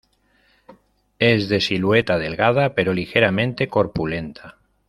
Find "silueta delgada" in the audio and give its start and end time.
1.61-2.73